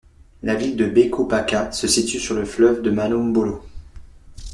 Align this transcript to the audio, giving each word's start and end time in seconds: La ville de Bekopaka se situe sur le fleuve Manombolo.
La 0.41 0.55
ville 0.55 0.77
de 0.77 0.87
Bekopaka 0.87 1.71
se 1.71 1.87
situe 1.87 2.17
sur 2.19 2.33
le 2.33 2.43
fleuve 2.43 2.81
Manombolo. 2.91 3.63